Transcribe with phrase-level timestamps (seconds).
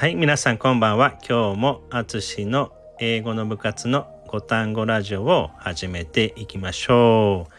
[0.00, 1.18] はい、皆さんこんばんは。
[1.28, 7.52] 今日もあつしの英語の部活の5単語ラジオを始めていきましょう。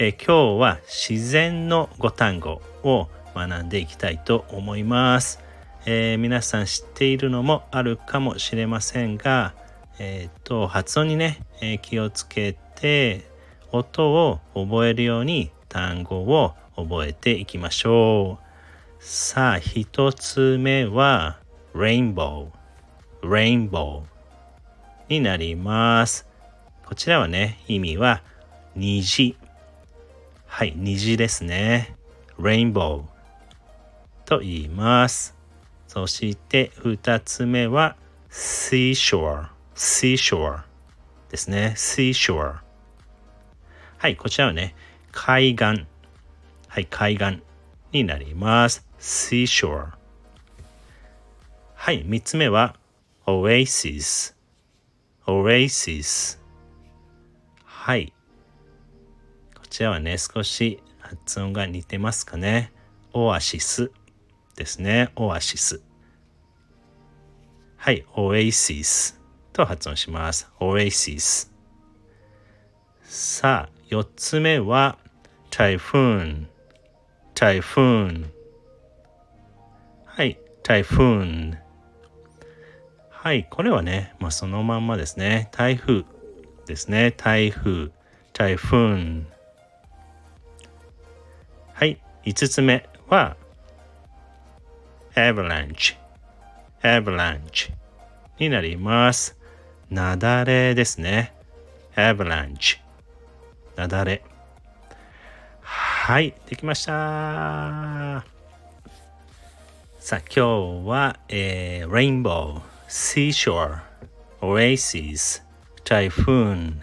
[0.00, 5.38] え今日は自然の5単語を学んでいきたいと思います。
[5.84, 9.54] えー皆さん知っているのもあるかもしれませんが、
[10.00, 13.30] えーと発音にね、え気をつけて
[13.70, 19.04] 音を覚えるように単語を覚えていきましょう。
[19.04, 21.38] さあ、一つ目は
[21.76, 22.48] rainbow,
[23.20, 24.02] rainbow
[25.10, 26.26] になります。
[26.86, 28.22] こちらはね、意味は
[28.74, 29.36] 虹。
[30.46, 31.94] はい、虹ですね。
[32.38, 33.02] rainbow
[34.24, 35.36] と言います。
[35.86, 37.94] そして二つ目は
[38.30, 40.62] seashore, seashore
[41.30, 41.74] ですね。
[41.76, 42.56] seashore
[43.98, 44.74] はい、こちらはね、
[45.12, 45.86] 海岸。
[46.68, 47.42] はい、海岸
[47.92, 48.86] になります。
[48.98, 50.05] seashore。
[51.86, 52.74] はい、三つ目は
[53.26, 54.34] oasis。
[55.24, 56.36] oasis。
[57.62, 58.12] はい。
[59.54, 62.72] こちらはね、少し発音が似てますかね。
[63.12, 63.92] オアシス
[64.56, 65.12] ですね。
[65.14, 65.80] オアシス。
[67.76, 69.20] はい、oasis
[69.52, 70.50] と発音します。
[70.58, 71.52] oasis。
[73.04, 74.98] さあ、四つ目は
[75.52, 76.46] typhoon。
[77.36, 78.26] typhoon。
[80.04, 81.64] はい、typhoon。
[83.26, 85.48] はい、これはね、まあ、そのまんまですね。
[85.50, 86.04] 台風
[86.64, 87.10] ですね。
[87.10, 87.90] 台風。
[88.32, 89.24] typhoon。
[91.74, 93.36] はい、五つ目は
[95.16, 95.96] avalanche。
[96.82, 97.72] avalanche
[98.38, 99.36] になります。
[99.90, 101.34] 雪崩ですね。
[101.96, 102.78] avalanche。
[103.76, 104.22] 雪崩。
[105.62, 108.24] はい、できました。
[109.98, 113.80] さあ、今日は、えー、Rainbow、Seashore、
[114.40, 115.42] Oasis、
[115.84, 116.80] Typhoon、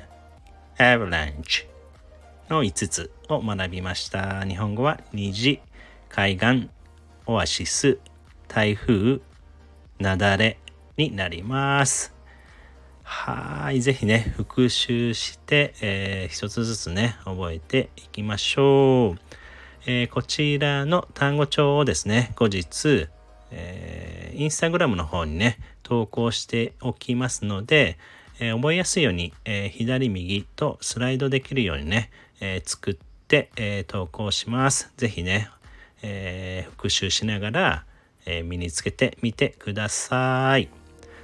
[0.77, 1.65] Avalanche
[2.49, 4.43] の5つを学びました。
[4.45, 5.61] 日本語は虹、
[6.09, 6.69] 海岸、
[7.25, 7.99] オアシス、
[8.49, 9.21] 台風、
[9.99, 10.57] 雪崩
[10.97, 12.13] になります。
[13.03, 13.81] はい。
[13.81, 19.19] ぜひね、復習して、えー一つずつね、覚えていきましょう。
[19.85, 23.07] えーこちらの単語帳をですね、後日、
[23.51, 27.97] えーインスタグラムの方にね、投稿しておきますので、
[28.39, 34.91] えー覚えやすいように、えー左右とスライドできるようにね、えー作って、えー投稿します。
[34.97, 35.49] ぜひね、
[36.01, 37.85] えー復習しながら、
[38.25, 40.69] えー身につけてみてください。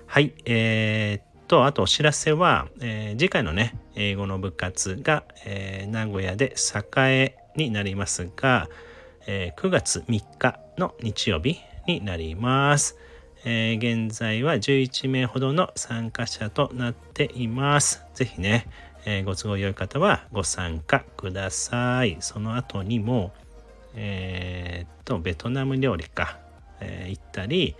[0.06, 8.69] はい、えーっと、あとお知らせは、えー次回のね、英語の部活が、えー名古屋で栄になりますが、
[9.25, 12.98] えー9月3日の日曜日になります。
[13.46, 18.04] えー現在は11名ほどの参加者となっています。
[18.14, 18.68] ぜひね、
[19.06, 22.18] えーご都合良い方はご参加ください。
[22.20, 23.32] その後にも、
[23.96, 26.38] えーっと、ベトナム料理か、
[26.82, 27.76] え行ったり、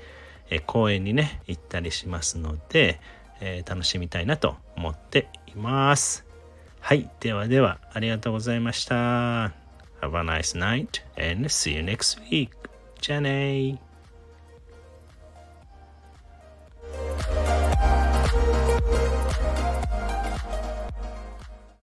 [0.50, 3.00] え公園にね、行ったりしますので、
[3.42, 6.26] え楽しみたいなと思っています。
[6.80, 7.10] はい。
[7.20, 9.54] ではでは、ありがとうございました。
[10.02, 11.04] Have a nice night
[11.34, 12.50] and see you next week.
[13.02, 13.89] じゃあねー。